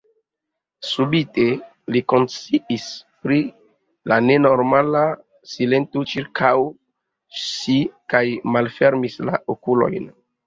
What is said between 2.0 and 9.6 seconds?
konsciis pri la nenormala silento ĉirkaŭ si kaj malfermis la